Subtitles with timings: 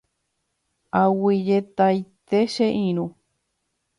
[1.01, 3.05] Aguyjetaite che irũ.